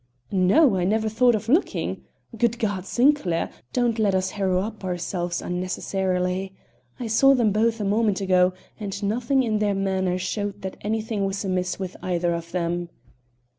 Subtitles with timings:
[0.31, 2.03] "No, I never thought of looking.
[2.35, 2.87] Good God!
[2.87, 6.55] Sinclair, don't let us harrow up ourselves unnecessarily!
[6.99, 11.27] I saw them both a moment ago, and nothing in their manner showed that anything
[11.27, 12.89] was amiss with either of them."